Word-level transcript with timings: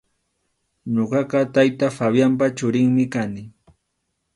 Ñuqaqa 0.93 1.39
tayta 1.53 1.87
Fabianpa 1.97 2.45
churinmi 2.57 3.05
kani. 3.13 3.43